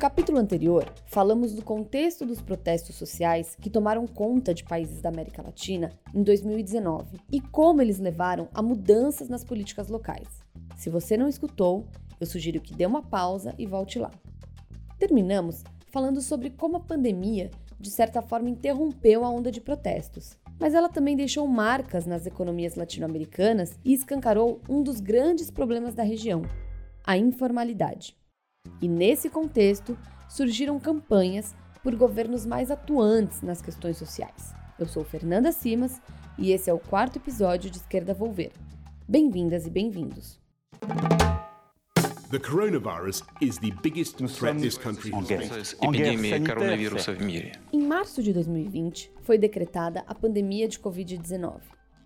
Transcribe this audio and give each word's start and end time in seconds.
Capítulo 0.00 0.38
anterior, 0.38 0.90
falamos 1.04 1.52
do 1.52 1.62
contexto 1.62 2.24
dos 2.24 2.40
protestos 2.40 2.96
sociais 2.96 3.54
que 3.60 3.68
tomaram 3.68 4.06
conta 4.06 4.54
de 4.54 4.64
países 4.64 5.02
da 5.02 5.10
América 5.10 5.42
Latina 5.42 5.92
em 6.14 6.22
2019 6.22 7.20
e 7.30 7.38
como 7.38 7.82
eles 7.82 7.98
levaram 7.98 8.48
a 8.54 8.62
mudanças 8.62 9.28
nas 9.28 9.44
políticas 9.44 9.88
locais. 9.88 10.26
Se 10.74 10.88
você 10.88 11.18
não 11.18 11.28
escutou, 11.28 11.86
eu 12.18 12.26
sugiro 12.26 12.62
que 12.62 12.74
dê 12.74 12.86
uma 12.86 13.02
pausa 13.02 13.54
e 13.58 13.66
volte 13.66 13.98
lá. 13.98 14.10
Terminamos 14.98 15.64
falando 15.90 16.22
sobre 16.22 16.48
como 16.48 16.78
a 16.78 16.80
pandemia, 16.80 17.50
de 17.78 17.90
certa 17.90 18.22
forma, 18.22 18.48
interrompeu 18.48 19.22
a 19.22 19.28
onda 19.28 19.52
de 19.52 19.60
protestos, 19.60 20.34
mas 20.58 20.72
ela 20.72 20.88
também 20.88 21.14
deixou 21.14 21.46
marcas 21.46 22.06
nas 22.06 22.24
economias 22.24 22.74
latino-americanas 22.74 23.78
e 23.84 23.92
escancarou 23.92 24.62
um 24.66 24.82
dos 24.82 24.98
grandes 24.98 25.50
problemas 25.50 25.94
da 25.94 26.02
região: 26.02 26.40
a 27.04 27.18
informalidade. 27.18 28.18
E 28.85 28.87
nesse 28.87 29.31
contexto, 29.31 29.97
surgiram 30.29 30.79
campanhas 30.79 31.55
por 31.81 31.95
governos 31.95 32.45
mais 32.45 32.69
atuantes 32.69 33.41
nas 33.41 33.59
questões 33.59 33.97
sociais. 33.97 34.53
Eu 34.77 34.85
sou 34.85 35.03
Fernanda 35.03 35.51
Simas 35.51 35.99
e 36.37 36.51
esse 36.51 36.69
é 36.69 36.73
o 36.73 36.77
quarto 36.77 37.17
episódio 37.17 37.71
de 37.71 37.77
Esquerda 37.77 38.13
Volver. 38.13 38.51
Bem-vindas 39.07 39.65
e 39.65 39.71
bem-vindos. 39.71 40.39
The 42.29 42.37
coronavirus 42.37 43.23
is 43.41 43.57
the 43.57 43.71
biggest 43.81 44.17
threat 44.37 44.59
this 44.59 44.77
country 44.77 45.11
has 45.11 45.27
faced. 45.27 45.77
Эпидемия 45.81 46.39
коронавируса 46.43 47.11
в 47.11 47.23
мире. 47.23 47.53
Em 47.73 47.81
março 47.81 48.21
de 48.21 48.31
2020, 48.33 49.11
foi 49.23 49.39
decretada 49.39 50.03
a 50.05 50.13
pandemia 50.13 50.67
de 50.67 50.77
Covid-19. 50.77 51.59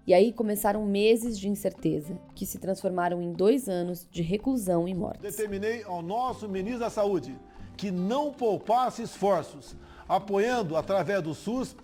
E 0.07 0.13
aí 0.13 0.33
começaram 0.33 0.85
meses 0.85 1.39
de 1.39 1.49
incerteza, 1.49 2.19
que 2.35 2.45
se 2.45 2.59
transformaram 2.59 3.23
em 3.23 3.33
dois 3.33 3.69
anos 3.69 4.07
de 4.11 4.23
reclusão 4.23 4.87
e 4.87 4.95
mortes. 4.95 5.23
Determinei 5.23 5.83
ao 5.85 6.03
nosso 6.03 6.47
ministro 6.49 6.81
da 6.81 6.91
Saúde 6.91 7.35
que 7.77 7.91
não 7.91 8.33
poupasse 8.33 9.03
esforços, 9.03 9.75
apoiando, 10.09 10.77
através 10.77 11.23
do 11.23 11.35
SUS, 11.35 11.75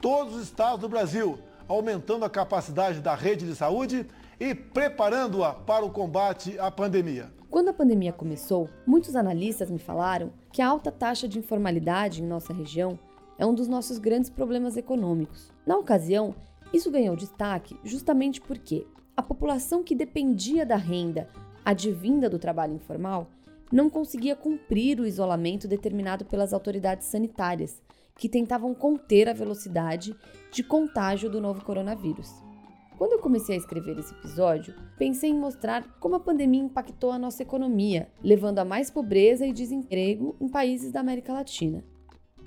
todos 0.00 0.36
os 0.36 0.42
estados 0.42 0.80
do 0.80 0.88
Brasil, 0.88 1.38
aumentando 1.66 2.24
a 2.24 2.30
capacidade 2.30 3.00
da 3.00 3.14
rede 3.14 3.46
de 3.46 3.54
saúde 3.54 4.06
e 4.38 4.54
preparando-a 4.54 5.52
para 5.52 5.84
o 5.84 5.90
combate 5.90 6.58
à 6.58 6.70
pandemia. 6.70 7.32
Quando 7.50 7.68
a 7.68 7.74
pandemia 7.74 8.12
começou, 8.12 8.68
muitos 8.86 9.14
analistas 9.14 9.70
me 9.70 9.78
falaram 9.78 10.32
que 10.52 10.62
a 10.62 10.68
alta 10.68 10.90
taxa 10.90 11.28
de 11.28 11.38
informalidade 11.38 12.22
em 12.22 12.26
nossa 12.26 12.52
região 12.52 12.98
é 13.38 13.46
um 13.46 13.54
dos 13.54 13.68
nossos 13.68 13.98
grandes 13.98 14.30
problemas 14.30 14.76
econômicos. 14.76 15.50
Na 15.66 15.76
ocasião, 15.76 16.34
isso 16.72 16.90
ganhou 16.90 17.14
destaque 17.14 17.76
justamente 17.84 18.40
porque 18.40 18.86
a 19.16 19.22
população 19.22 19.82
que 19.82 19.94
dependia 19.94 20.64
da 20.64 20.76
renda 20.76 21.28
advinda 21.64 22.28
do 22.28 22.38
trabalho 22.38 22.74
informal 22.74 23.28
não 23.70 23.88
conseguia 23.88 24.36
cumprir 24.36 25.00
o 25.00 25.06
isolamento 25.06 25.66
determinado 25.66 26.24
pelas 26.24 26.52
autoridades 26.52 27.06
sanitárias, 27.06 27.80
que 28.16 28.28
tentavam 28.28 28.74
conter 28.74 29.28
a 29.28 29.32
velocidade 29.32 30.14
de 30.50 30.62
contágio 30.62 31.30
do 31.30 31.40
novo 31.40 31.64
coronavírus. 31.64 32.30
Quando 32.98 33.12
eu 33.12 33.18
comecei 33.18 33.56
a 33.56 33.58
escrever 33.58 33.98
esse 33.98 34.12
episódio, 34.14 34.74
pensei 34.98 35.30
em 35.30 35.38
mostrar 35.38 35.98
como 35.98 36.14
a 36.14 36.20
pandemia 36.20 36.62
impactou 36.62 37.10
a 37.10 37.18
nossa 37.18 37.42
economia, 37.42 38.08
levando 38.22 38.58
a 38.58 38.64
mais 38.64 38.90
pobreza 38.90 39.46
e 39.46 39.52
desemprego 39.52 40.36
em 40.40 40.48
países 40.48 40.92
da 40.92 41.00
América 41.00 41.32
Latina. 41.32 41.82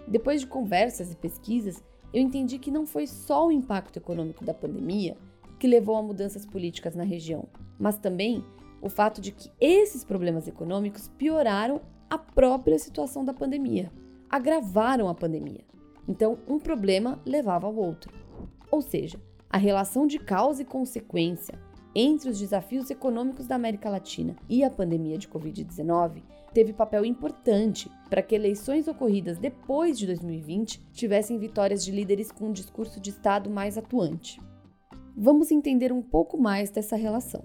Depois 0.08 0.42
de 0.42 0.48
conversas 0.48 1.12
e 1.12 1.16
pesquisas, 1.16 1.84
eu 2.14 2.22
entendi 2.22 2.58
que 2.58 2.72
não 2.72 2.86
foi 2.86 3.08
só 3.08 3.48
o 3.48 3.52
impacto 3.52 3.98
econômico 3.98 4.44
da 4.44 4.54
pandemia 4.54 5.18
que 5.60 5.68
levou 5.68 5.96
a 5.96 6.02
mudanças 6.04 6.46
políticas 6.46 6.96
na 6.96 7.04
região, 7.04 7.48
mas 7.80 7.98
também 7.98 8.44
o 8.82 8.90
fato 8.90 9.20
de 9.20 9.32
que 9.32 9.52
esses 9.60 10.04
problemas 10.04 10.48
econômicos 10.48 11.08
pioraram 11.18 11.82
a 12.10 12.18
própria 12.18 12.78
situação 12.78 13.26
da 13.26 13.34
pandemia, 13.34 13.92
agravaram 14.30 15.10
a 15.10 15.16
pandemia. 15.16 15.64
Então, 16.08 16.38
um 16.48 16.60
problema 16.60 17.20
levava 17.26 17.66
ao 17.66 17.76
outro. 17.76 18.14
Ou 18.70 18.82
seja, 18.82 19.20
a 19.50 19.58
relação 19.58 20.06
de 20.06 20.20
causa 20.20 20.62
e 20.62 20.66
consequência 20.66 21.60
entre 21.96 22.30
os 22.30 22.38
desafios 22.38 22.90
econômicos 22.90 23.48
da 23.48 23.56
América 23.56 23.90
Latina 23.90 24.36
e 24.50 24.66
a 24.66 24.70
pandemia 24.70 25.18
de 25.18 25.30
Covid-19 25.30 26.22
teve 26.54 26.74
papel 26.74 27.06
importante 27.06 27.90
para 28.10 28.22
que 28.22 28.36
eleições 28.36 28.88
ocorridas 28.88 29.38
depois 29.38 29.98
de 29.98 30.06
2020 30.06 30.82
tivessem 30.92 31.40
vitórias 31.40 31.86
de 31.86 31.92
líderes 31.92 32.32
com 32.32 32.48
um 32.48 32.52
discurso 32.52 33.00
de 33.00 33.12
Estado 33.12 33.50
mais 33.50 33.78
atuante. 33.78 34.42
Vamos 35.16 35.52
entender 35.52 35.94
um 35.94 36.02
pouco 36.02 36.38
mais 36.38 36.70
dessa 36.70 36.98
relação. 36.98 37.44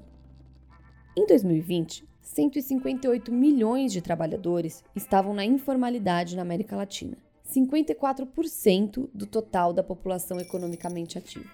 Em 1.16 1.26
2020, 1.26 2.08
158 2.20 3.32
milhões 3.32 3.92
de 3.92 4.00
trabalhadores 4.00 4.82
estavam 4.94 5.32
na 5.32 5.44
informalidade 5.44 6.34
na 6.34 6.42
América 6.42 6.76
Latina, 6.76 7.16
54% 7.44 9.08
do 9.12 9.26
total 9.26 9.72
da 9.72 9.82
população 9.82 10.38
economicamente 10.38 11.18
ativa. 11.18 11.48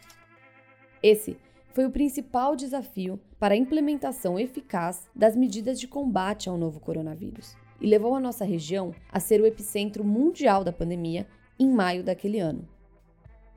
Esse 1.02 1.36
foi 1.76 1.84
o 1.84 1.90
principal 1.90 2.56
desafio 2.56 3.20
para 3.38 3.52
a 3.52 3.56
implementação 3.56 4.38
eficaz 4.38 5.10
das 5.14 5.36
medidas 5.36 5.78
de 5.78 5.86
combate 5.86 6.48
ao 6.48 6.56
novo 6.56 6.80
coronavírus 6.80 7.54
e 7.78 7.86
levou 7.86 8.14
a 8.14 8.20
nossa 8.20 8.46
região 8.46 8.94
a 9.12 9.20
ser 9.20 9.42
o 9.42 9.46
epicentro 9.46 10.02
mundial 10.02 10.64
da 10.64 10.72
pandemia 10.72 11.26
em 11.58 11.68
maio 11.68 12.02
daquele 12.02 12.40
ano. 12.40 12.66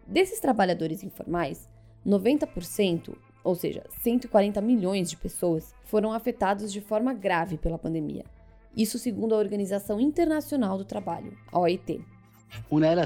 Desses 0.05 0.41
trabalhadores 0.41 1.01
informais, 1.01 1.69
90%, 2.05 3.15
ou 3.41 3.55
seja, 3.55 3.85
140 4.01 4.59
milhões 4.59 5.09
de 5.09 5.15
pessoas, 5.15 5.73
foram 5.85 6.11
afetados 6.11 6.73
de 6.73 6.81
forma 6.81 7.13
grave 7.13 7.57
pela 7.57 7.79
pandemia. 7.79 8.25
Isso 8.75 8.99
segundo 8.99 9.33
a 9.33 9.37
Organização 9.37 9.97
Internacional 9.97 10.77
do 10.77 10.83
Trabalho, 10.83 11.37
a 11.49 11.57
OIT. 11.57 12.03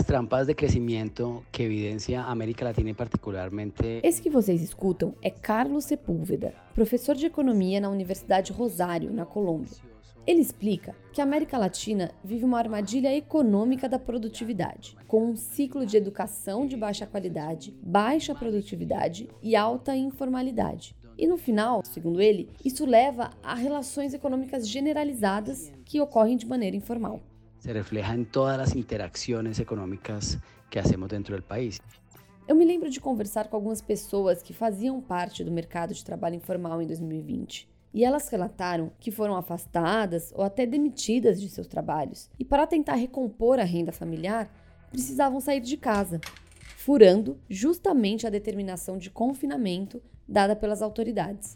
Trampas 0.06 0.48
de 0.48 0.54
crecimiento 0.54 1.44
que 1.52 1.64
evidencia 1.64 2.22
América 2.22 2.66
Latina 2.66 2.94
particularmente. 2.94 4.00
Esse 4.04 4.22
que 4.22 4.30
vocês 4.30 4.62
escutam 4.62 5.16
é 5.22 5.30
Carlos 5.30 5.86
Sepúlveda, 5.86 6.54
professor 6.76 7.16
de 7.16 7.26
economia 7.26 7.80
na 7.80 7.90
Universidade 7.90 8.52
Rosário, 8.52 9.12
na 9.12 9.26
Colômbia. 9.26 9.72
Ele 10.26 10.40
explica 10.40 10.96
que 11.12 11.20
a 11.20 11.24
América 11.24 11.58
Latina 11.58 12.12
vive 12.24 12.46
uma 12.46 12.58
armadilha 12.58 13.14
econômica 13.16 13.90
da 13.90 14.00
produtividade, 14.00 14.96
com 15.08 15.26
um 15.26 15.36
ciclo 15.36 15.86
de 15.86 15.98
educação 15.98 16.66
de 16.66 16.78
baixa 16.78 17.06
qualidade, 17.06 17.74
baixa 17.82 18.34
produtividade 18.34 19.30
e 19.42 19.56
alta 19.56 19.96
informalidade. 19.96 20.96
E 21.18 21.28
no 21.28 21.38
final, 21.38 21.84
segundo 21.86 22.22
ele, 22.22 22.50
isso 22.64 22.86
leva 22.86 23.32
a 23.44 23.54
relações 23.54 24.14
econômicas 24.14 24.68
generalizadas 24.68 25.72
que 25.84 26.00
ocorrem 26.00 26.38
de 26.38 26.48
maneira 26.48 26.76
informal 26.76 27.22
se 27.64 27.72
refleja 27.72 28.14
en 28.14 28.26
todas 28.26 28.58
las 28.58 28.76
interacciones 28.76 29.58
económicas 29.58 30.38
que 30.70 30.80
hacemos 30.80 31.08
dentro 31.08 31.34
del 31.34 31.46
país. 31.46 31.80
Eu 32.46 32.58
me 32.58 32.66
lembro 32.66 32.90
de 32.90 33.00
conversar 33.00 33.48
com 33.48 33.56
algumas 33.56 33.82
pessoas 33.82 34.44
que 34.44 34.54
faziam 34.54 35.00
parte 35.00 35.46
do 35.46 35.52
mercado 35.52 35.94
de 35.94 36.04
trabalho 36.04 36.36
informal 36.36 36.82
em 36.82 36.88
2020. 36.88 37.70
E 37.94 38.04
elas 38.04 38.28
relataram 38.28 38.92
que 39.00 39.12
foram 39.12 39.38
afastadas 39.38 40.34
ou 40.36 40.44
até 40.44 40.66
demitidas 40.66 41.40
de 41.40 41.48
seus 41.48 41.66
trabalhos 41.66 42.30
e, 42.38 42.44
para 42.44 42.68
tentar 42.68 42.96
recompor 42.96 43.62
a 43.62 43.64
renda 43.64 43.94
familiar, 43.94 44.54
precisavam 44.92 45.40
sair 45.40 45.62
de 45.62 45.78
casa, 45.78 46.20
furando 46.76 47.40
justamente 47.50 48.28
a 48.28 48.30
determinação 48.30 48.98
de 48.98 49.10
confinamento 49.10 50.02
dada 50.28 50.54
pelas 50.54 50.82
autoridades. 50.82 51.56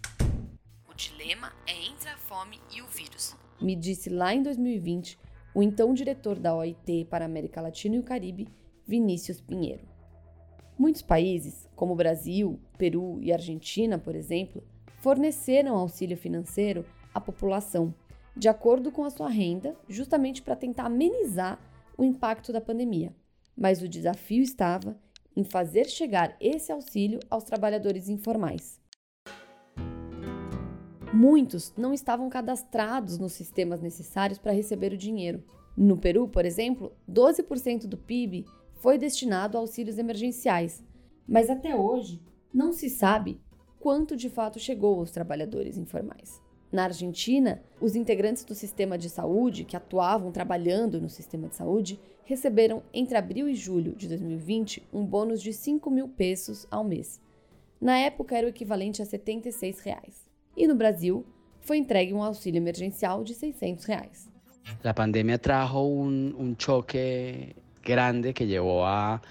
O 0.89 0.94
dilema 0.95 1.51
é 1.68 1.74
entre 1.85 2.07
a 2.07 2.16
fome 2.16 2.62
e 2.74 2.81
o 2.81 2.88
vírus, 2.88 3.35
me 3.59 3.75
disse 3.75 4.09
lá 4.09 4.34
em 4.34 4.41
2020 4.41 5.26
o 5.57 5.63
então 5.63 5.92
diretor 5.92 6.38
da 6.38 6.56
OIT 6.56 7.06
para 7.06 7.25
a 7.25 7.27
América 7.27 7.59
Latina 7.59 7.95
e 7.95 8.00
o 8.00 8.04
Caribe, 8.04 8.48
Vinícius 8.86 9.42
Pinheiro. 9.42 9.88
Muitos 10.77 11.01
países, 11.01 11.68
como 11.75 11.95
Brasil, 11.95 12.59
Peru 12.77 13.18
e 13.24 13.33
Argentina, 13.33 13.98
por 13.98 14.13
exemplo, 14.13 14.63
forneceram 15.00 15.75
auxílio 15.75 16.15
financeiro 16.15 16.86
à 17.12 17.19
população, 17.19 17.92
de 18.36 18.48
acordo 18.48 18.92
com 18.92 19.04
a 19.04 19.09
sua 19.09 19.30
renda, 19.30 19.75
justamente 19.89 20.44
para 20.44 20.56
tentar 20.56 20.86
amenizar 20.86 21.59
o 21.98 22.04
impacto 22.04 22.54
da 22.54 22.62
pandemia. 22.62 23.12
Mas 23.57 23.81
o 23.81 23.89
desafio 23.89 24.44
estava 24.44 24.95
em 25.36 25.44
fazer 25.44 25.86
chegar 25.86 26.38
esse 26.39 26.71
auxílio 26.71 27.19
aos 27.31 27.45
trabalhadores 27.45 28.09
informais. 28.09 28.80
Muitos 31.13 31.74
não 31.77 31.94
estavam 31.94 32.30
cadastrados 32.30 33.18
nos 33.18 33.31
sistemas 33.31 33.81
necessários 33.81 34.38
para 34.38 34.51
receber 34.51 34.92
o 34.92 34.98
dinheiro. 34.98 35.42
No 35.75 35.98
Peru, 35.98 36.27
por 36.27 36.45
exemplo, 36.45 36.92
12% 37.09 37.88
do 37.88 37.98
PIB 37.98 38.45
foi 38.75 38.98
destinado 38.98 39.57
a 39.57 39.62
auxílios 39.62 39.98
emergenciais, 39.98 40.83
mas 41.25 41.50
até 41.50 41.74
hoje 41.74 42.21
não 42.54 42.74
se 42.74 42.89
sabe 42.89 43.39
quanto 43.80 44.18
de 44.18 44.30
fato 44.30 44.59
chegou 44.59 45.00
aos 45.00 45.12
trabalhadores 45.12 45.77
informais. 45.77 46.42
Na 46.69 46.83
Argentina, 46.83 47.63
os 47.80 47.95
integrantes 47.95 48.44
do 48.44 48.54
sistema 48.54 48.98
de 48.98 49.09
saúde 49.09 49.63
que 49.63 49.77
atuavam 49.77 50.31
trabalhando 50.31 51.00
no 51.00 51.09
sistema 51.09 51.48
de 51.48 51.56
saúde 51.56 52.00
receberam 52.25 52.83
entre 52.94 53.18
abril 53.18 53.48
e 53.48 53.56
julho 53.56 53.95
de 53.95 54.09
2020 54.09 54.86
um 54.92 55.06
bônus 55.06 55.42
de 55.42 55.54
5 55.54 55.89
mil 55.89 56.09
pesos 56.09 56.68
ao 56.69 56.83
mês. 56.83 57.21
Na 57.80 57.98
época 57.98 58.38
era 58.38 58.48
o 58.48 58.50
equivalente 58.50 59.01
a 59.01 59.06
76 59.06 59.80
reais 59.80 60.26
e 60.57 60.65
no 60.68 60.75
Brasil 60.75 61.24
foi 61.62 61.77
entregue 61.77 62.13
um 62.13 62.24
auxílio 62.24 62.57
emergencial 62.57 63.24
de 63.24 63.36
600 63.36 63.86
reais. 63.86 64.27
A 64.83 64.94
pandemia 64.94 65.38
trajo 65.38 65.80
um, 65.80 66.36
um 66.38 66.56
choque 66.57 67.56
grande 67.83 68.33
que 68.33 68.44
levou 68.44 68.83
a 68.83 69.21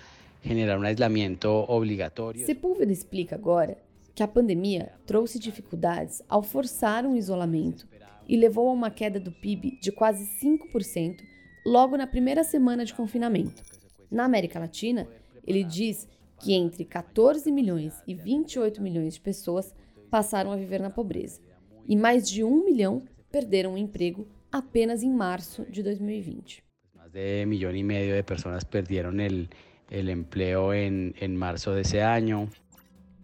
generar 0.43 0.79
um 0.79 0.85
isolamento 0.85 1.49
obrigatório. 1.49 2.47
Sepúlveda 2.47 2.93
explica 2.93 3.35
agora 3.35 3.77
que 4.15 4.23
a 4.23 4.29
pandemia 4.29 4.93
trouxe 5.05 5.39
dificuldades 5.39 6.23
ao 6.29 6.43
forçar 6.43 7.05
um 7.05 7.17
isolamento 7.17 7.87
e 8.29 8.37
levou 8.37 8.69
a 8.69 8.73
uma 8.73 8.91
queda 8.91 9.21
do 9.21 9.33
PIB 9.33 9.79
de 9.81 9.93
quase 9.93 10.25
5% 10.41 11.23
logo 11.67 11.97
na 11.97 12.07
primeira 12.07 12.45
semana 12.45 12.85
de 12.85 12.95
confinamento. 12.95 13.63
Na 14.11 14.25
América 14.25 14.59
Latina, 14.59 15.07
ele 15.47 15.65
diz 15.65 16.09
que 16.39 16.55
entre 16.55 16.85
14 16.85 17.51
milhões 17.51 17.95
e 18.07 18.15
28 18.15 18.81
milhões 18.81 19.15
de 19.15 19.21
pessoas 19.21 19.75
passaram 20.11 20.53
a 20.53 20.57
viver 20.57 20.81
na 20.81 20.91
pobreza 20.91 21.41
e 21.87 21.97
mais 21.97 22.29
de 22.29 22.43
um 22.43 22.65
milhão 22.65 23.03
perderam 23.31 23.75
o 23.75 23.79
emprego 23.79 24.27
apenas 24.51 25.03
em 25.03 25.11
março 25.11 25.65
de 25.71 25.83
2020. 25.83 26.63
Mais 26.95 27.13
de 27.13 27.45
um 27.45 27.49
milhão 27.49 27.75
e 27.75 27.83
meio 27.83 28.17
de 28.17 28.23
pessoas 28.23 28.65
perderam 28.65 29.11
o, 29.11 30.11
emprego 30.11 30.73
em, 30.73 31.15
em 31.21 31.29
março 31.29 31.73
desse 31.75 31.99
ano. 31.99 32.49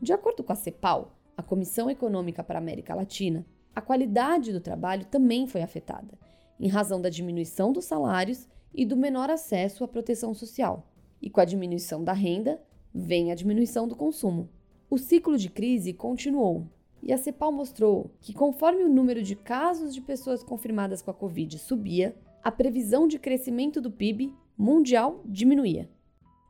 De 0.00 0.12
acordo 0.12 0.42
com 0.42 0.52
a 0.52 0.56
CEPAL, 0.56 1.16
a 1.36 1.42
Comissão 1.42 1.90
Econômica 1.90 2.44
para 2.44 2.58
a 2.58 2.62
América 2.62 2.94
Latina, 2.94 3.44
a 3.74 3.80
qualidade 3.80 4.52
do 4.52 4.60
trabalho 4.60 5.04
também 5.06 5.46
foi 5.46 5.62
afetada, 5.62 6.18
em 6.60 6.68
razão 6.68 7.00
da 7.00 7.08
diminuição 7.08 7.72
dos 7.72 7.86
salários 7.86 8.48
e 8.74 8.84
do 8.84 8.96
menor 8.96 9.30
acesso 9.30 9.82
à 9.82 9.88
proteção 9.88 10.34
social. 10.34 10.86
E 11.20 11.30
com 11.30 11.40
a 11.40 11.44
diminuição 11.44 12.04
da 12.04 12.12
renda, 12.12 12.60
vem 12.94 13.32
a 13.32 13.34
diminuição 13.34 13.88
do 13.88 13.96
consumo. 13.96 14.48
O 14.92 14.98
ciclo 14.98 15.38
de 15.38 15.48
crise 15.48 15.94
continuou, 15.94 16.66
e 17.02 17.14
a 17.14 17.16
CEPAL 17.16 17.50
mostrou 17.50 18.10
que, 18.20 18.34
conforme 18.34 18.84
o 18.84 18.90
número 18.90 19.22
de 19.22 19.34
casos 19.34 19.94
de 19.94 20.02
pessoas 20.02 20.42
confirmadas 20.44 21.00
com 21.00 21.10
a 21.10 21.14
Covid 21.14 21.58
subia, 21.58 22.14
a 22.44 22.52
previsão 22.52 23.08
de 23.08 23.18
crescimento 23.18 23.80
do 23.80 23.90
PIB 23.90 24.34
mundial 24.54 25.22
diminuía. 25.24 25.88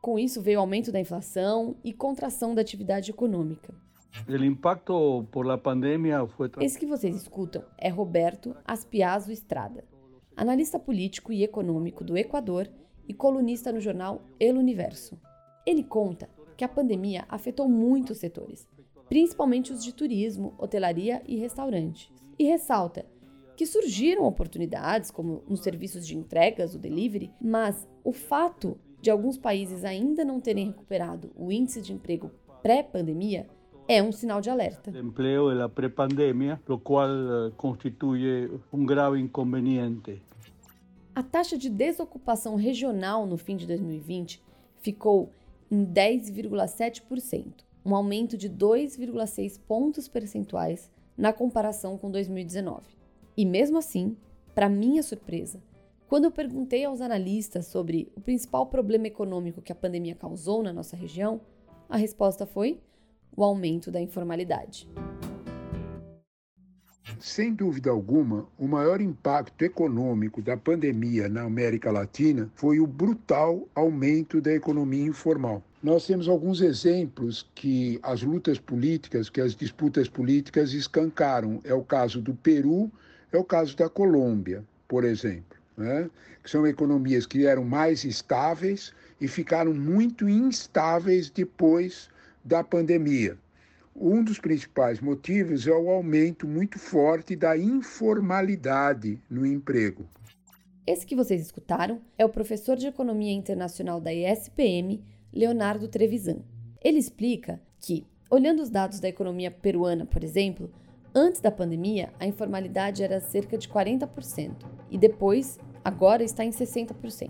Com 0.01 0.19
isso 0.19 0.41
veio 0.41 0.59
aumento 0.59 0.91
da 0.91 0.99
inflação 0.99 1.77
e 1.85 1.93
contração 1.93 2.53
da 2.53 2.59
atividade 2.59 3.11
econômica. 3.11 3.73
O 4.27 4.35
impacto 4.35 5.25
por 5.31 5.45
la 5.45 5.57
pandemia 5.57 6.27
foi. 6.27 6.51
Esse 6.59 6.77
que 6.77 6.85
vocês 6.85 7.15
escutam 7.15 7.63
é 7.77 7.87
Roberto 7.87 8.57
Aspiazo 8.65 9.31
Estrada, 9.31 9.85
analista 10.35 10.77
político 10.77 11.31
e 11.31 11.45
econômico 11.45 12.03
do 12.03 12.17
Equador 12.17 12.69
e 13.07 13.13
colunista 13.13 13.71
no 13.71 13.79
jornal 13.79 14.21
El 14.37 14.57
Universo. 14.57 15.17
Ele 15.65 15.81
conta 15.81 16.27
que 16.55 16.63
a 16.63 16.69
pandemia 16.69 17.25
afetou 17.29 17.67
muitos 17.67 18.17
setores, 18.17 18.67
principalmente 19.09 19.71
os 19.71 19.83
de 19.83 19.93
turismo, 19.93 20.53
hotelaria 20.57 21.21
e 21.27 21.35
restaurantes, 21.35 22.11
e 22.37 22.45
ressalta 22.45 23.05
que 23.55 23.65
surgiram 23.65 24.23
oportunidades, 24.23 25.11
como 25.11 25.43
nos 25.47 25.61
serviços 25.61 26.05
de 26.05 26.17
entregas, 26.17 26.73
o 26.73 26.79
delivery, 26.79 27.31
mas 27.39 27.87
o 28.03 28.11
fato 28.11 28.77
de 29.01 29.11
alguns 29.11 29.37
países 29.37 29.83
ainda 29.83 30.25
não 30.25 30.39
terem 30.39 30.67
recuperado 30.67 31.31
o 31.35 31.51
índice 31.51 31.81
de 31.81 31.93
emprego 31.93 32.31
pré-pandemia 32.61 33.47
é 33.87 34.01
um 34.01 34.11
sinal 34.11 34.39
de 34.39 34.49
alerta. 34.49 34.91
O 34.91 34.97
emprego 34.97 35.53
da 35.53 35.67
pré-pandemia, 35.67 36.59
o 36.67 36.77
qual 36.77 37.09
eh, 37.09 37.51
constitui 37.57 38.49
um 38.71 38.85
grave 38.85 39.19
inconveniente. 39.19 40.21
A 41.13 41.21
taxa 41.21 41.57
de 41.57 41.69
desocupação 41.69 42.55
regional 42.55 43.25
no 43.25 43.37
fim 43.37 43.57
de 43.57 43.67
2020 43.67 44.41
ficou 44.81 45.29
em 45.73 45.83
10,7%, 45.83 47.63
um 47.83 47.95
aumento 47.95 48.37
de 48.37 48.47
2,6 48.47 49.59
pontos 49.67 50.07
percentuais 50.07 50.91
na 51.17 51.33
comparação 51.33 51.97
com 51.97 52.11
2019. 52.11 52.83
E 53.35 53.43
mesmo 53.43 53.79
assim, 53.79 54.15
para 54.53 54.69
minha 54.69 55.01
surpresa, 55.01 55.59
quando 56.07 56.25
eu 56.25 56.31
perguntei 56.31 56.85
aos 56.85 57.01
analistas 57.01 57.65
sobre 57.65 58.11
o 58.15 58.21
principal 58.21 58.67
problema 58.67 59.07
econômico 59.07 59.63
que 59.63 59.71
a 59.71 59.75
pandemia 59.75 60.13
causou 60.13 60.61
na 60.61 60.71
nossa 60.71 60.95
região, 60.95 61.41
a 61.89 61.97
resposta 61.97 62.45
foi 62.45 62.79
o 63.35 63.43
aumento 63.43 63.89
da 63.89 63.99
informalidade. 63.99 64.87
Sem 67.19 67.53
dúvida 67.53 67.89
alguma, 67.89 68.45
o 68.57 68.67
maior 68.67 69.01
impacto 69.01 69.63
econômico 69.63 70.41
da 70.41 70.55
pandemia 70.57 71.27
na 71.29 71.43
América 71.43 71.91
Latina 71.91 72.49
foi 72.55 72.79
o 72.79 72.87
brutal 72.87 73.67
aumento 73.73 74.41
da 74.41 74.53
economia 74.53 75.05
informal. 75.05 75.63
Nós 75.81 76.07
temos 76.07 76.29
alguns 76.29 76.61
exemplos 76.61 77.49
que 77.53 77.99
as 78.01 78.21
lutas 78.21 78.57
políticas, 78.57 79.29
que 79.29 79.41
as 79.41 79.55
disputas 79.55 80.07
políticas 80.07 80.73
escancaram. 80.73 81.59
É 81.63 81.73
o 81.73 81.83
caso 81.83 82.21
do 82.21 82.33
Peru, 82.33 82.91
é 83.31 83.37
o 83.37 83.43
caso 83.43 83.75
da 83.75 83.89
Colômbia, 83.89 84.63
por 84.87 85.03
exemplo, 85.03 85.57
né? 85.77 86.09
que 86.41 86.49
são 86.49 86.65
economias 86.65 87.25
que 87.25 87.45
eram 87.45 87.63
mais 87.63 88.03
estáveis 88.03 88.93
e 89.19 89.27
ficaram 89.27 89.73
muito 89.73 90.27
instáveis 90.29 91.29
depois 91.29 92.09
da 92.43 92.63
pandemia. 92.63 93.37
Um 93.95 94.23
dos 94.23 94.39
principais 94.39 94.99
motivos 94.99 95.67
é 95.67 95.71
o 95.71 95.87
aumento 95.87 96.47
muito 96.47 96.79
forte 96.79 97.35
da 97.35 97.55
informalidade 97.55 99.21
no 99.29 99.45
emprego. 99.45 100.05
Esse 100.85 101.05
que 101.05 101.15
vocês 101.15 101.39
escutaram 101.41 102.01
é 102.17 102.25
o 102.25 102.29
professor 102.29 102.75
de 102.75 102.87
Economia 102.87 103.31
Internacional 103.31 104.01
da 104.01 104.11
ISPM, 104.11 104.99
Leonardo 105.31 105.87
Trevisan. 105.87 106.39
Ele 106.83 106.97
explica 106.97 107.61
que, 107.79 108.03
olhando 108.31 108.63
os 108.63 108.69
dados 108.71 108.99
da 108.99 109.07
economia 109.07 109.51
peruana, 109.51 110.07
por 110.07 110.23
exemplo, 110.23 110.71
antes 111.13 111.39
da 111.39 111.51
pandemia 111.51 112.11
a 112.19 112.25
informalidade 112.25 113.03
era 113.03 113.21
cerca 113.21 113.59
de 113.59 113.69
40% 113.69 114.55
e 114.89 114.97
depois, 114.97 115.59
agora, 115.85 116.23
está 116.23 116.43
em 116.43 116.49
60%. 116.49 117.29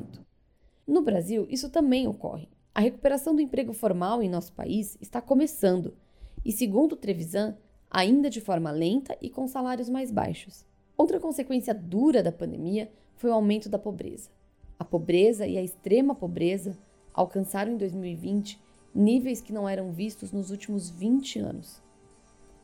No 0.87 1.01
Brasil, 1.01 1.45
isso 1.49 1.69
também 1.69 2.07
ocorre. 2.07 2.47
A 2.73 2.79
recuperação 2.79 3.35
do 3.35 3.41
emprego 3.41 3.73
formal 3.73 4.23
em 4.23 4.29
nosso 4.29 4.53
país 4.53 4.97
está 5.01 5.21
começando 5.21 5.93
e, 6.43 6.51
segundo 6.51 6.95
Trevisan, 6.95 7.55
ainda 7.89 8.29
de 8.29 8.41
forma 8.41 8.71
lenta 8.71 9.17
e 9.21 9.29
com 9.29 9.47
salários 9.47 9.89
mais 9.89 10.11
baixos. 10.11 10.65
Outra 10.97 11.19
consequência 11.19 11.73
dura 11.73 12.23
da 12.23 12.31
pandemia 12.31 12.91
foi 13.15 13.29
o 13.29 13.33
aumento 13.33 13.69
da 13.69 13.79
pobreza. 13.79 14.29
A 14.77 14.83
pobreza 14.83 15.47
e 15.47 15.57
a 15.57 15.63
extrema 15.63 16.13
pobreza 16.15 16.77
alcançaram 17.13 17.73
em 17.73 17.77
2020 17.77 18.59
níveis 18.93 19.41
que 19.41 19.53
não 19.53 19.67
eram 19.67 19.91
vistos 19.91 20.31
nos 20.31 20.51
últimos 20.51 20.89
20 20.89 21.39
anos. 21.39 21.81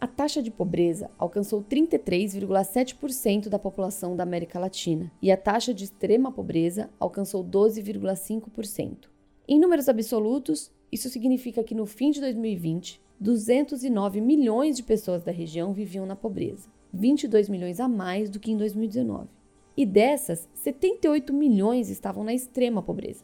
A 0.01 0.07
taxa 0.07 0.41
de 0.41 0.49
pobreza 0.49 1.09
alcançou 1.17 1.61
33,7% 1.61 3.49
da 3.49 3.59
população 3.59 4.15
da 4.15 4.23
América 4.23 4.57
Latina 4.57 5.11
e 5.21 5.31
a 5.31 5.35
taxa 5.35 5.73
de 5.73 5.83
extrema 5.83 6.31
pobreza 6.31 6.89
alcançou 6.99 7.43
12,5%. 7.43 9.09
Em 9.47 9.59
números 9.59 9.89
absolutos, 9.89 10.71
isso 10.91 11.09
significa 11.09 11.63
que 11.63 11.75
no 11.75 11.85
fim 11.85 12.11
de 12.11 12.19
2020, 12.19 13.01
209 13.19 14.21
milhões 14.21 14.77
de 14.77 14.83
pessoas 14.83 15.23
da 15.23 15.31
região 15.31 15.73
viviam 15.73 16.05
na 16.05 16.15
pobreza, 16.15 16.69
22 16.93 17.49
milhões 17.49 17.79
a 17.79 17.87
mais 17.87 18.29
do 18.29 18.39
que 18.39 18.51
em 18.51 18.57
2019. 18.57 19.27
E 19.75 19.85
dessas, 19.85 20.47
78 20.53 21.33
milhões 21.33 21.89
estavam 21.89 22.23
na 22.23 22.33
extrema 22.33 22.81
pobreza, 22.81 23.23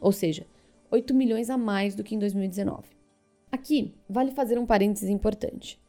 ou 0.00 0.12
seja, 0.12 0.46
8 0.90 1.14
milhões 1.14 1.50
a 1.50 1.56
mais 1.56 1.94
do 1.94 2.04
que 2.04 2.14
em 2.14 2.18
2019. 2.18 2.88
Aqui, 3.50 3.94
vale 4.08 4.32
fazer 4.32 4.58
um 4.58 4.66
parênteses 4.66 5.08
importante. 5.08 5.80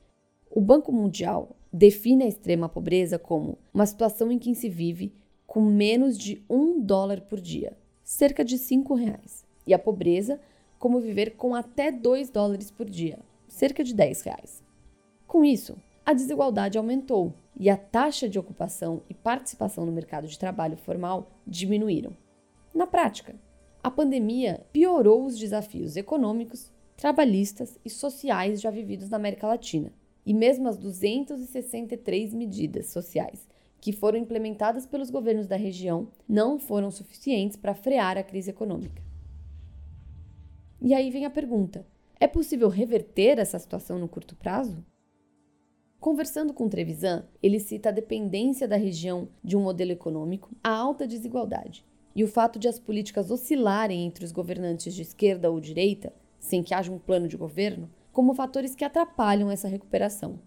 O 0.50 0.62
Banco 0.62 0.92
Mundial 0.92 1.56
define 1.72 2.24
a 2.24 2.28
extrema 2.28 2.70
pobreza 2.70 3.20
como 3.20 3.58
uma 3.74 3.86
situação 3.86 4.32
em 4.32 4.40
que 4.40 4.54
se 4.56 4.70
vive 4.70 5.14
com 5.46 5.62
menos 5.62 6.18
de 6.18 6.44
um 6.50 6.80
dólar 6.80 7.22
por 7.22 7.42
dia, 7.42 7.78
cerca 8.04 8.44
de 8.44 8.58
cinco 8.58 8.94
reais 8.94 9.46
e 9.66 9.74
a 9.74 9.80
pobreza 9.80 10.40
como 10.80 11.00
viver 11.00 11.36
com 11.36 11.56
até 11.56 11.92
2 11.92 12.30
dólares 12.30 12.72
por 12.72 12.90
dia, 12.90 13.20
cerca 13.48 13.84
de 13.84 13.94
10 13.94 14.22
reais. 14.24 14.64
Com 15.28 15.44
isso, 15.44 15.76
a 16.06 16.14
desigualdade 16.14 16.78
aumentou 16.78 17.34
e 17.60 17.70
a 17.70 17.78
taxa 17.78 18.30
de 18.30 18.38
ocupação 18.38 19.02
e 19.10 19.14
participação 19.14 19.86
no 19.86 19.92
mercado 19.92 20.28
de 20.28 20.38
trabalho 20.38 20.78
formal 20.78 21.32
diminuíram. 21.48 22.16
Na 22.74 22.86
prática, 22.86 23.36
a 23.82 23.90
pandemia 23.90 24.66
piorou 24.74 25.26
os 25.26 25.38
desafios 25.38 25.96
econômicos, 25.96 26.72
trabalhistas 26.98 27.80
e 27.86 27.90
sociais 27.90 28.62
já 28.62 28.70
vividos 28.70 29.10
na 29.10 29.18
América 29.18 29.48
Latina. 29.48 29.92
E 30.26 30.34
mesmo 30.34 30.68
as 30.68 30.78
263 30.78 32.34
medidas 32.34 32.88
sociais 32.88 33.48
que 33.80 33.92
foram 33.92 34.18
implementadas 34.18 34.88
pelos 34.88 35.12
governos 35.12 35.46
da 35.46 35.56
região 35.56 36.08
não 36.28 36.58
foram 36.58 36.90
suficientes 36.90 37.56
para 37.56 37.76
frear 37.76 38.18
a 38.18 38.24
crise 38.24 38.50
econômica. 38.50 39.04
E 40.86 40.94
aí 40.94 41.10
vem 41.10 41.26
a 41.26 41.32
pergunta: 41.32 41.84
é 42.20 42.28
possível 42.28 42.70
reverter 42.70 43.40
essa 43.40 43.58
situação 43.58 43.98
no 43.98 44.08
curto 44.08 44.36
prazo? 44.36 44.86
Conversando 46.00 46.54
com 46.54 46.70
Trevisan, 46.70 47.26
ele 47.42 47.60
cita 47.60 47.90
a 47.90 47.92
dependência 47.92 48.68
da 48.68 48.76
região 48.76 49.28
de 49.44 49.58
um 49.58 49.64
modelo 49.64 49.92
econômico, 49.92 50.52
a 50.64 50.70
alta 50.70 51.08
desigualdade 51.08 51.84
e 52.16 52.24
o 52.24 52.28
fato 52.28 52.60
de 52.60 52.68
as 52.68 52.78
políticas 52.78 53.32
oscilarem 53.32 54.06
entre 54.06 54.24
os 54.24 54.32
governantes 54.32 54.94
de 54.94 55.02
esquerda 55.02 55.50
ou 55.50 55.60
direita, 55.60 56.14
sem 56.40 56.62
que 56.62 56.76
haja 56.76 56.92
um 56.92 57.00
plano 57.00 57.28
de 57.28 57.36
governo, 57.36 57.90
como 58.14 58.36
fatores 58.36 58.76
que 58.76 58.86
atrapalham 58.86 59.50
essa 59.50 59.68
recuperação. 59.68 60.40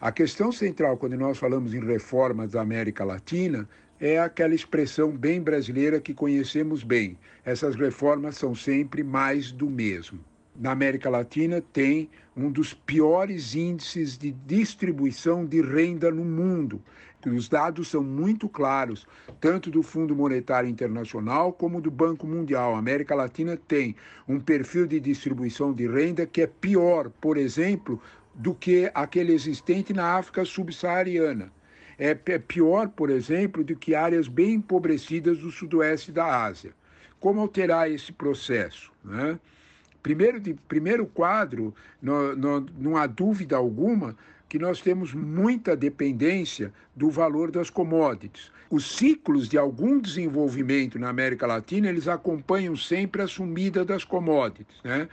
A 0.00 0.10
questão 0.10 0.50
central, 0.50 0.96
quando 0.96 1.16
nós 1.16 1.38
falamos 1.38 1.72
em 1.72 1.80
reformas 1.80 2.50
da 2.50 2.60
América 2.60 3.04
Latina, 3.04 3.68
é 4.00 4.18
aquela 4.18 4.54
expressão 4.54 5.10
bem 5.10 5.40
brasileira 5.40 6.00
que 6.00 6.14
conhecemos 6.14 6.82
bem. 6.82 7.18
Essas 7.44 7.74
reformas 7.74 8.36
são 8.36 8.54
sempre 8.54 9.02
mais 9.02 9.50
do 9.50 9.68
mesmo. 9.68 10.20
Na 10.54 10.72
América 10.72 11.08
Latina 11.08 11.62
tem 11.72 12.08
um 12.36 12.50
dos 12.50 12.74
piores 12.74 13.54
índices 13.54 14.18
de 14.18 14.32
distribuição 14.32 15.46
de 15.46 15.60
renda 15.60 16.10
no 16.10 16.24
mundo. 16.24 16.82
Os 17.26 17.48
dados 17.48 17.88
são 17.88 18.02
muito 18.02 18.48
claros, 18.48 19.06
tanto 19.40 19.70
do 19.70 19.82
Fundo 19.82 20.14
Monetário 20.14 20.68
Internacional 20.68 21.52
como 21.52 21.80
do 21.80 21.90
Banco 21.90 22.26
Mundial. 22.26 22.74
A 22.74 22.78
América 22.78 23.14
Latina 23.14 23.56
tem 23.56 23.94
um 24.26 24.40
perfil 24.40 24.86
de 24.86 24.98
distribuição 24.98 25.72
de 25.72 25.86
renda 25.86 26.24
que 26.26 26.42
é 26.42 26.46
pior, 26.46 27.10
por 27.20 27.36
exemplo, 27.36 28.00
do 28.34 28.54
que 28.54 28.90
aquele 28.94 29.32
existente 29.32 29.92
na 29.92 30.16
África 30.16 30.44
subsaariana. 30.44 31.52
É 31.98 32.14
pior, 32.14 32.88
por 32.90 33.10
exemplo, 33.10 33.64
do 33.64 33.74
que 33.74 33.94
áreas 33.94 34.28
bem 34.28 34.54
empobrecidas 34.54 35.38
do 35.38 35.50
sudoeste 35.50 36.12
da 36.12 36.44
Ásia. 36.44 36.72
Como 37.18 37.40
alterar 37.40 37.90
esse 37.90 38.12
processo? 38.12 38.92
Né? 39.04 39.38
Primeiro, 40.00 40.38
de, 40.38 40.54
primeiro 40.54 41.06
quadro, 41.06 41.74
no, 42.00 42.36
no, 42.36 42.66
não 42.78 42.96
há 42.96 43.06
dúvida 43.06 43.56
alguma 43.56 44.16
que 44.48 44.58
nós 44.58 44.80
temos 44.80 45.12
muita 45.12 45.76
dependência 45.76 46.72
do 46.94 47.10
valor 47.10 47.50
das 47.50 47.68
commodities. 47.68 48.50
Os 48.70 48.96
ciclos 48.96 49.48
de 49.48 49.58
algum 49.58 49.98
desenvolvimento 49.98 50.98
na 50.98 51.08
América 51.08 51.46
Latina, 51.46 51.88
eles 51.88 52.06
acompanham 52.06 52.76
sempre 52.76 53.22
a 53.22 53.26
sumida 53.26 53.84
das 53.84 54.04
commodities. 54.04 54.80
Né? 54.84 55.08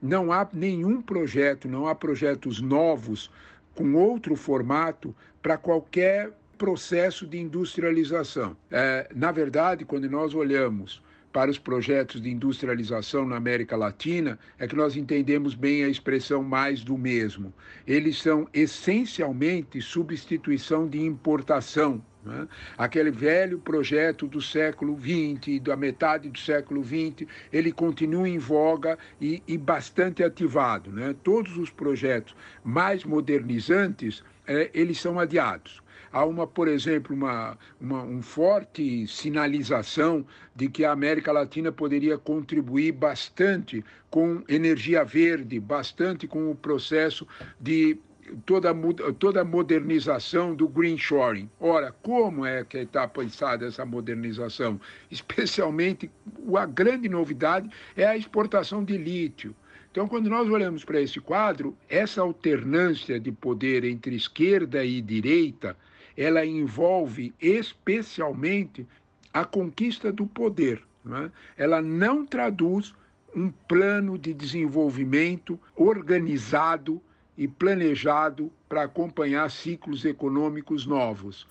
Não 0.00 0.32
há 0.32 0.48
nenhum 0.52 1.02
projeto, 1.02 1.68
não 1.68 1.86
há 1.86 1.94
projetos 1.94 2.60
novos 2.60 3.30
com 3.74 3.94
outro 3.94 4.34
formato 4.34 5.14
para 5.42 5.56
qualquer 5.56 6.30
processo 6.58 7.26
de 7.26 7.38
industrialização. 7.38 8.56
É, 8.70 9.08
na 9.14 9.32
verdade, 9.32 9.84
quando 9.84 10.08
nós 10.10 10.34
olhamos 10.34 11.02
para 11.32 11.50
os 11.50 11.58
projetos 11.58 12.20
de 12.20 12.30
industrialização 12.30 13.24
na 13.24 13.36
América 13.36 13.76
Latina 13.76 14.38
é 14.58 14.66
que 14.66 14.74
nós 14.74 14.96
entendemos 14.96 15.54
bem 15.54 15.84
a 15.84 15.88
expressão 15.88 16.42
mais 16.42 16.82
do 16.82 16.98
mesmo. 16.98 17.52
Eles 17.86 18.20
são 18.20 18.48
essencialmente 18.52 19.80
substituição 19.80 20.88
de 20.88 21.00
importação. 21.00 22.02
Né? 22.24 22.48
Aquele 22.76 23.10
velho 23.10 23.58
projeto 23.58 24.26
do 24.26 24.42
século 24.42 24.98
XX, 24.98 25.60
da 25.62 25.76
metade 25.76 26.28
do 26.28 26.38
século 26.38 26.84
XX, 26.84 27.26
ele 27.52 27.72
continua 27.72 28.28
em 28.28 28.38
voga 28.38 28.98
e, 29.20 29.42
e 29.46 29.56
bastante 29.56 30.22
ativado. 30.22 30.90
Né? 30.90 31.14
Todos 31.22 31.56
os 31.56 31.70
projetos 31.70 32.34
mais 32.64 33.04
modernizantes, 33.04 34.22
é, 34.50 34.68
eles 34.74 34.98
são 34.98 35.16
adiados. 35.20 35.80
Há 36.12 36.24
uma, 36.24 36.44
por 36.44 36.66
exemplo, 36.66 37.14
uma, 37.14 37.56
uma 37.80 38.02
um 38.02 38.20
forte 38.20 39.06
sinalização 39.06 40.26
de 40.56 40.68
que 40.68 40.84
a 40.84 40.90
América 40.90 41.30
Latina 41.30 41.70
poderia 41.70 42.18
contribuir 42.18 42.90
bastante 42.90 43.84
com 44.10 44.42
energia 44.48 45.04
verde, 45.04 45.60
bastante 45.60 46.26
com 46.26 46.50
o 46.50 46.56
processo 46.56 47.24
de 47.60 47.96
toda, 48.44 48.74
toda 49.20 49.42
a 49.42 49.44
modernização 49.44 50.52
do 50.52 50.66
green 50.66 50.98
shoring. 50.98 51.48
Ora, 51.60 51.94
como 52.02 52.44
é 52.44 52.64
que 52.64 52.78
está 52.78 53.06
pensada 53.06 53.68
essa 53.68 53.86
modernização? 53.86 54.80
Especialmente, 55.08 56.10
a 56.56 56.66
grande 56.66 57.08
novidade 57.08 57.70
é 57.96 58.04
a 58.04 58.16
exportação 58.16 58.82
de 58.82 58.98
lítio. 58.98 59.54
Então, 59.90 60.06
quando 60.06 60.30
nós 60.30 60.48
olhamos 60.48 60.84
para 60.84 61.00
esse 61.00 61.20
quadro, 61.20 61.76
essa 61.88 62.20
alternância 62.20 63.18
de 63.18 63.32
poder 63.32 63.84
entre 63.84 64.14
esquerda 64.14 64.84
e 64.84 65.00
direita 65.00 65.76
ela 66.16 66.44
envolve 66.44 67.32
especialmente 67.40 68.86
a 69.32 69.44
conquista 69.44 70.12
do 70.12 70.26
poder. 70.26 70.82
Não 71.02 71.16
é? 71.16 71.32
Ela 71.56 71.80
não 71.80 72.26
traduz 72.26 72.94
um 73.34 73.50
plano 73.50 74.18
de 74.18 74.34
desenvolvimento 74.34 75.58
organizado 75.74 77.00
e 77.38 77.48
planejado 77.48 78.52
para 78.68 78.82
acompanhar 78.82 79.50
ciclos 79.50 80.04
econômicos 80.04 80.84
novos. 80.84 81.46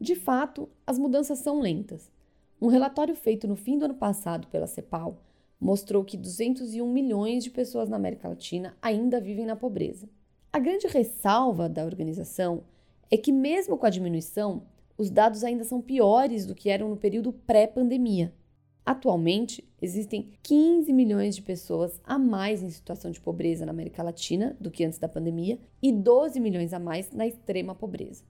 De 0.00 0.16
fato, 0.16 0.68
as 0.84 0.98
mudanças 0.98 1.38
são 1.38 1.60
lentas. 1.60 2.10
Um 2.60 2.66
relatório 2.66 3.14
feito 3.14 3.46
no 3.46 3.54
fim 3.54 3.78
do 3.78 3.84
ano 3.84 3.94
passado 3.94 4.48
pela 4.48 4.66
CEPAL 4.66 5.21
mostrou 5.62 6.04
que 6.04 6.16
201 6.16 6.84
milhões 6.92 7.44
de 7.44 7.50
pessoas 7.50 7.88
na 7.88 7.94
América 7.94 8.28
Latina 8.28 8.76
ainda 8.82 9.20
vivem 9.20 9.46
na 9.46 9.54
pobreza. 9.54 10.08
A 10.52 10.58
grande 10.58 10.88
ressalva 10.88 11.68
da 11.68 11.84
organização 11.84 12.64
é 13.08 13.16
que, 13.16 13.30
mesmo 13.30 13.78
com 13.78 13.86
a 13.86 13.90
diminuição, 13.90 14.64
os 14.98 15.08
dados 15.08 15.44
ainda 15.44 15.62
são 15.62 15.80
piores 15.80 16.44
do 16.44 16.54
que 16.54 16.68
eram 16.68 16.88
no 16.88 16.96
período 16.96 17.32
pré-pandemia. 17.32 18.34
Atualmente, 18.84 19.64
existem 19.80 20.32
15 20.42 20.92
milhões 20.92 21.36
de 21.36 21.42
pessoas 21.42 22.00
a 22.02 22.18
mais 22.18 22.60
em 22.60 22.70
situação 22.70 23.12
de 23.12 23.20
pobreza 23.20 23.64
na 23.64 23.70
América 23.70 24.02
Latina 24.02 24.56
do 24.60 24.68
que 24.68 24.84
antes 24.84 24.98
da 24.98 25.08
pandemia 25.08 25.60
e 25.80 25.92
12 25.92 26.40
milhões 26.40 26.72
a 26.72 26.80
mais 26.80 27.12
na 27.12 27.24
extrema 27.24 27.72
pobreza. 27.72 28.24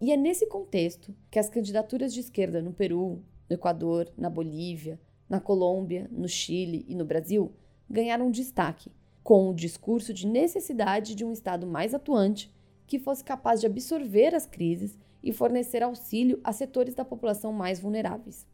E 0.00 0.10
é 0.10 0.16
nesse 0.16 0.46
contexto 0.46 1.14
que 1.30 1.38
as 1.38 1.50
candidaturas 1.50 2.14
de 2.14 2.20
esquerda 2.20 2.62
no 2.62 2.72
Peru, 2.72 3.22
no 3.50 3.54
Equador, 3.54 4.10
na 4.16 4.30
Bolívia, 4.30 4.98
na 5.32 5.40
Colômbia, 5.40 6.10
no 6.12 6.28
Chile 6.28 6.84
e 6.86 6.94
no 6.94 7.06
Brasil 7.06 7.54
ganharam 7.88 8.30
destaque, 8.30 8.92
com 9.24 9.48
o 9.48 9.54
discurso 9.54 10.12
de 10.12 10.26
necessidade 10.26 11.14
de 11.14 11.24
um 11.24 11.32
Estado 11.32 11.66
mais 11.66 11.94
atuante 11.94 12.52
que 12.86 12.98
fosse 12.98 13.24
capaz 13.24 13.58
de 13.58 13.66
absorver 13.66 14.34
as 14.34 14.44
crises 14.44 14.98
e 15.22 15.32
fornecer 15.32 15.82
auxílio 15.82 16.38
a 16.44 16.52
setores 16.52 16.94
da 16.94 17.02
população 17.02 17.50
mais 17.50 17.80
vulneráveis. 17.80 18.46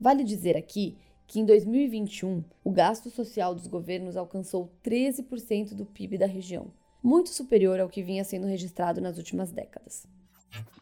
Vale 0.00 0.24
dizer 0.24 0.56
aqui 0.56 0.96
que 1.28 1.38
em 1.38 1.44
2021 1.44 2.42
o 2.64 2.72
gasto 2.72 3.08
social 3.08 3.54
dos 3.54 3.68
governos 3.68 4.16
alcançou 4.16 4.68
13% 4.82 5.74
do 5.74 5.86
PIB 5.86 6.18
da 6.18 6.26
região, 6.26 6.72
muito 7.00 7.28
superior 7.28 7.78
ao 7.78 7.88
que 7.88 8.02
vinha 8.02 8.24
sendo 8.24 8.48
registrado 8.48 9.00
nas 9.00 9.16
últimas 9.16 9.52
décadas. 9.52 10.08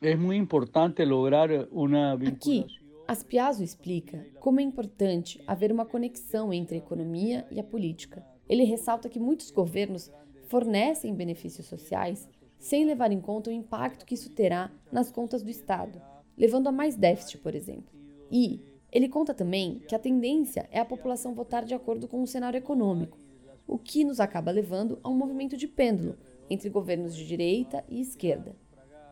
É 0.01 0.17
muito 0.17 0.43
importante 0.43 1.05
lograr 1.05 1.51
uma 1.71 2.15
Aqui, 2.15 2.65
Aspiaso 3.09 3.65
explica 3.65 4.27
como 4.39 4.61
é 4.61 4.63
importante 4.63 5.43
haver 5.47 5.73
uma 5.73 5.87
conexão 5.87 6.53
entre 6.53 6.75
a 6.75 6.79
economia 6.79 7.47
e 7.51 7.59
a 7.59 7.65
política. 7.65 8.23
Ele 8.47 8.65
ressalta 8.65 9.09
que 9.09 9.19
muitos 9.19 9.51
governos 9.51 10.13
fornecem 10.47 11.15
benefícios 11.15 11.67
sociais 11.67 12.29
sem 12.59 12.85
levar 12.85 13.11
em 13.11 13.19
conta 13.19 13.49
o 13.49 13.53
impacto 13.53 14.05
que 14.05 14.13
isso 14.13 14.29
terá 14.29 14.71
nas 14.93 15.11
contas 15.11 15.43
do 15.43 15.49
Estado, 15.49 15.99
levando 16.37 16.67
a 16.67 16.73
mais 16.73 16.97
déficit, 16.97 17.39
por 17.39 17.55
exemplo. 17.55 17.91
E 18.31 18.61
ele 18.93 19.09
conta 19.09 19.33
também 19.33 19.79
que 19.89 19.95
a 19.95 19.99
tendência 19.99 20.69
é 20.71 20.79
a 20.79 20.85
população 20.85 21.35
votar 21.35 21.65
de 21.65 21.73
acordo 21.73 22.07
com 22.07 22.23
o 22.23 22.27
cenário 22.27 22.59
econômico, 22.59 23.17
o 23.67 23.79
que 23.79 24.05
nos 24.05 24.21
acaba 24.21 24.51
levando 24.51 24.99
a 25.03 25.09
um 25.09 25.17
movimento 25.17 25.57
de 25.57 25.67
pêndulo 25.67 26.19
entre 26.51 26.69
governos 26.69 27.17
de 27.17 27.27
direita 27.27 27.83
e 27.89 28.03
esquerda, 28.03 28.55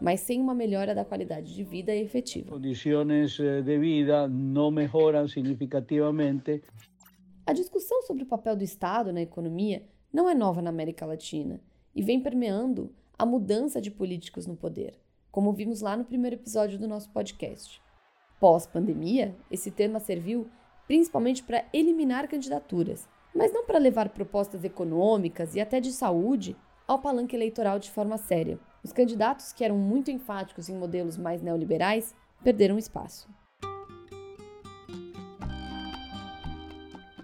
mas 0.01 0.21
sem 0.21 0.41
uma 0.41 0.55
melhora 0.55 0.95
da 0.95 1.05
qualidade 1.05 1.55
de 1.55 1.65
vida 1.65 1.95
efetiva. 1.95 2.51
Condições 2.51 3.39
eh, 3.41 3.63
de 3.63 3.79
vida 3.79 4.29
não 4.29 4.71
melhoram 4.71 5.27
significativamente. 5.27 6.63
A 7.47 7.53
discussão 7.53 8.03
sobre 8.03 8.25
o 8.25 8.27
papel 8.27 8.57
do 8.57 8.65
Estado 8.65 9.13
na 9.13 9.23
economia 9.23 9.83
não 10.13 10.29
é 10.29 10.35
nova 10.35 10.61
na 10.61 10.71
América 10.71 11.07
Latina 11.07 11.61
e 11.95 12.03
vem 12.03 12.21
permeando 12.21 12.93
a 13.19 13.25
mudança 13.25 13.81
de 13.81 13.91
políticos 13.91 14.47
no 14.47 14.57
poder, 14.57 14.95
como 15.31 15.53
vimos 15.53 15.81
lá 15.81 15.97
no 15.97 16.05
primeiro 16.05 16.37
episódio 16.37 16.79
do 16.79 16.87
nosso 16.87 17.11
podcast. 17.11 17.81
Pós-pandemia, 18.39 19.35
esse 19.51 19.71
tema 19.71 19.99
serviu 19.99 20.47
principalmente 20.87 21.43
para 21.43 21.65
eliminar 21.73 22.29
candidaturas, 22.29 23.09
mas 23.35 23.53
não 23.53 23.65
para 23.65 23.79
levar 23.79 24.11
propostas 24.11 24.65
econômicas 24.65 25.55
e 25.55 25.61
até 25.61 25.81
de 25.81 25.93
saúde 25.93 26.57
ao 26.87 26.99
palanque 26.99 27.35
eleitoral 27.35 27.79
de 27.79 27.91
forma 27.91 28.17
séria. 28.17 28.59
Os 28.87 28.93
candidatos 28.93 29.53
que 29.53 29.65
eram 29.65 29.77
muito 29.77 30.13
enfáticos 30.13 30.69
em 30.69 30.77
modelos 30.77 31.19
mais 31.19 31.43
neoliberais 31.43 32.15
perderam 32.45 32.79
espaço. 32.79 33.29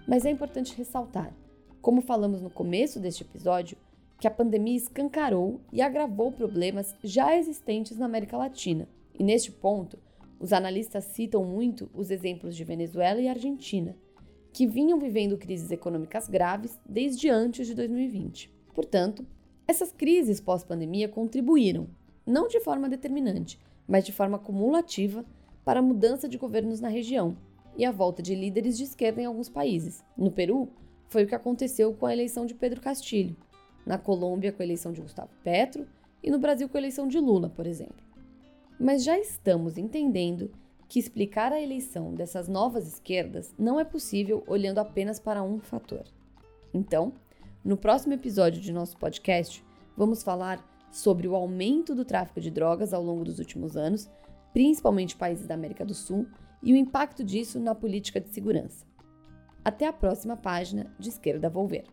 Mas 0.05 0.25
é 0.25 0.29
importante 0.29 0.75
ressaltar, 0.75 1.33
como 1.81 2.01
falamos 2.01 2.41
no 2.41 2.49
começo 2.49 2.99
deste 2.99 3.23
episódio, 3.23 3.77
que 4.19 4.27
a 4.27 4.31
pandemia 4.31 4.75
escancarou 4.75 5.61
e 5.71 5.81
agravou 5.81 6.33
problemas 6.33 6.93
já 7.01 7.33
existentes 7.33 7.97
na 7.97 8.07
América 8.07 8.35
Latina. 8.35 8.85
E 9.17 9.23
neste 9.23 9.49
ponto, 9.49 9.97
os 10.41 10.51
analistas 10.51 11.05
citam 11.05 11.45
muito 11.45 11.89
os 11.93 12.11
exemplos 12.11 12.57
de 12.57 12.65
Venezuela 12.65 13.21
e 13.21 13.29
Argentina, 13.29 13.95
que 14.51 14.67
vinham 14.67 14.99
vivendo 14.99 15.37
crises 15.37 15.71
econômicas 15.71 16.27
graves 16.27 16.77
desde 16.85 17.29
antes 17.29 17.65
de 17.67 17.73
2020. 17.73 18.51
Portanto, 18.73 19.25
essas 19.67 19.91
crises 19.91 20.41
pós-pandemia 20.41 21.07
contribuíram, 21.07 21.87
não 22.25 22.47
de 22.47 22.59
forma 22.59 22.89
determinante, 22.89 23.59
mas 23.87 24.05
de 24.05 24.11
forma 24.11 24.39
cumulativa, 24.39 25.25
para 25.63 25.79
a 25.79 25.83
mudança 25.83 26.27
de 26.27 26.37
governos 26.37 26.81
na 26.81 26.89
região 26.89 27.37
e 27.77 27.85
a 27.85 27.91
volta 27.91 28.21
de 28.21 28.35
líderes 28.35 28.77
de 28.77 28.83
esquerda 28.83 29.21
em 29.21 29.25
alguns 29.25 29.49
países. 29.49 30.03
No 30.17 30.31
Peru, 30.31 30.69
foi 31.07 31.23
o 31.23 31.27
que 31.27 31.35
aconteceu 31.35 31.93
com 31.93 32.05
a 32.05 32.13
eleição 32.13 32.45
de 32.45 32.53
Pedro 32.53 32.81
Castilho, 32.81 33.35
na 33.85 33.97
Colômbia 33.97 34.51
com 34.51 34.61
a 34.61 34.65
eleição 34.65 34.91
de 34.91 35.01
Gustavo 35.01 35.31
Petro 35.43 35.87
e 36.21 36.29
no 36.29 36.39
Brasil 36.39 36.67
com 36.67 36.77
a 36.77 36.79
eleição 36.79 37.07
de 37.07 37.19
Lula, 37.19 37.49
por 37.49 37.65
exemplo. 37.65 38.03
Mas 38.79 39.03
já 39.03 39.17
estamos 39.17 39.77
entendendo 39.77 40.51
que 40.87 40.99
explicar 40.99 41.51
a 41.51 41.61
eleição 41.61 42.13
dessas 42.13 42.47
novas 42.47 42.87
esquerdas 42.87 43.53
não 43.57 43.79
é 43.79 43.83
possível 43.83 44.43
olhando 44.47 44.79
apenas 44.79 45.19
para 45.19 45.41
um 45.41 45.59
fator. 45.59 46.03
Então, 46.73 47.13
no 47.63 47.77
próximo 47.77 48.13
episódio 48.13 48.61
de 48.61 48.73
nosso 48.73 48.97
podcast, 48.97 49.63
vamos 49.95 50.21
falar 50.21 50.61
sobre 50.91 51.27
o 51.27 51.35
aumento 51.35 51.95
do 51.95 52.03
tráfico 52.03 52.41
de 52.41 52.51
drogas 52.51 52.93
ao 52.93 53.01
longo 53.01 53.23
dos 53.23 53.39
últimos 53.39 53.77
anos, 53.77 54.09
principalmente 54.51 55.15
países 55.15 55.47
da 55.47 55.53
América 55.53 55.85
do 55.85 55.93
Sul, 55.93 56.27
e 56.61 56.73
o 56.73 56.75
impacto 56.75 57.23
disso 57.23 57.59
na 57.59 57.73
política 57.73 58.19
de 58.19 58.29
segurança. 58.29 58.85
Até 59.63 59.87
a 59.87 59.93
próxima 59.93 60.35
página 60.35 60.93
de 60.99 61.07
Esquerda 61.07 61.49
Volver. 61.49 61.85